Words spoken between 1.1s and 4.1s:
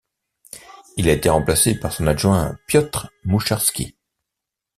été remplacé par son adjoint Piotr Mucharski.